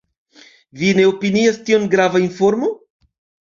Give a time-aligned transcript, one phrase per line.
[0.83, 2.75] Vi ne opinias tion grava informo?